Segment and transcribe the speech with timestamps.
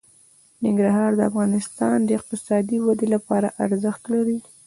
[0.63, 4.37] ننګرهار د افغانستان د اقتصادي ودې لپاره ارزښت لري.